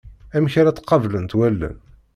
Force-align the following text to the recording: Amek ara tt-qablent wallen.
Amek 0.35 0.53
ara 0.59 0.71
tt-qablent 0.75 1.35
wallen. 1.37 1.77